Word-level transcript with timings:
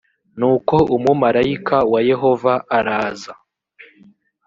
nuko 0.39 0.75
umumarayika 0.95 1.77
wa 1.91 1.99
yehova 2.09 2.53
araza 2.77 3.33